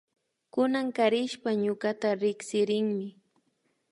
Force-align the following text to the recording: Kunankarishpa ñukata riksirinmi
Kunankarishpa 0.53 1.49
ñukata 1.63 2.09
riksirinmi 2.21 3.07